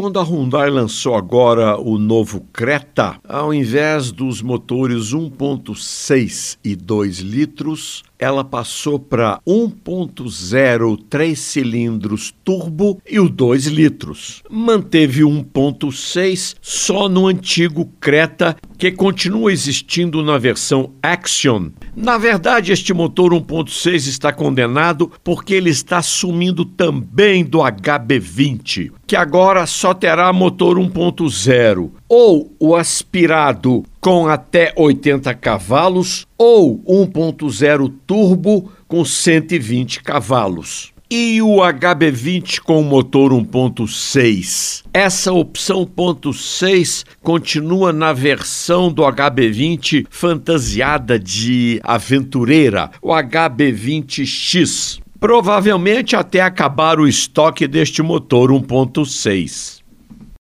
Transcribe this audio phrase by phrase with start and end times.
[0.00, 7.18] quando a Hyundai lançou agora o novo Creta, ao invés dos motores 1.6 e 2
[7.18, 14.42] litros, ela passou para 1.0 3 cilindros turbo e o 2 litros.
[14.50, 21.70] Manteve 1.6 só no antigo Creta, que continua existindo na versão Action.
[21.94, 29.16] Na verdade, este motor 1.6 está condenado porque ele está sumindo também do HB20, que
[29.16, 38.70] agora só terá motor 1.0 ou o aspirado com até 80 cavalos ou 1.0 turbo
[38.86, 40.92] com 120 cavalos.
[41.10, 44.84] E o HB20 com motor 1.6?
[44.94, 55.00] Essa opção 1.6 continua na versão do HB20 fantasiada de aventureira, o HB20X.
[55.20, 59.80] Provavelmente até acabar o estoque deste motor 1.6.